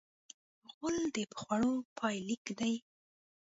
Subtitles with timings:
[0.75, 2.73] غول د خوړو پای لیک دی.